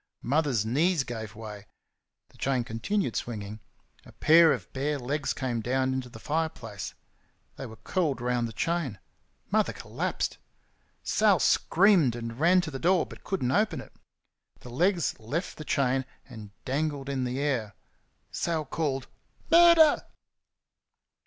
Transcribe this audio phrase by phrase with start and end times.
[0.23, 1.67] Mother's knees gave way.
[2.29, 3.59] The chain continued swinging.
[4.03, 6.95] A pair of bare legs came down into the fireplace
[7.55, 8.97] they were curled round the chain.
[9.51, 10.39] Mother collapsed.
[11.03, 13.93] Sal screamed, and ran to the door, but could n't open it.
[14.61, 17.75] The legs left the chain and dangled in the air.
[18.31, 19.07] Sal called
[19.51, 20.07] "Murder!"